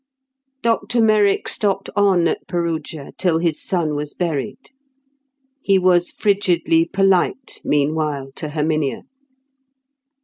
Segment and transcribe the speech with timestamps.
[0.63, 4.71] Dr Merrick stopped on at Perugia till his son was buried.
[5.61, 9.03] He was frigidly polite meanwhile to Herminia.